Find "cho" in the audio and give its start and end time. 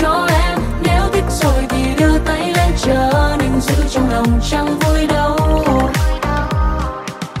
0.00-0.26